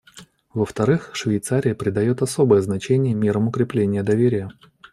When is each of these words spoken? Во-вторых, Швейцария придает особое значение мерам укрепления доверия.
Во-вторых, 0.55 1.11
Швейцария 1.13 1.75
придает 1.75 2.23
особое 2.23 2.61
значение 2.61 3.13
мерам 3.13 3.49
укрепления 3.49 4.01
доверия. 4.01 4.49